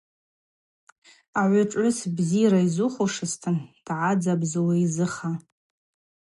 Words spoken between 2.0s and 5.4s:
бзира йзухушызтын дъадзабзу йзыха.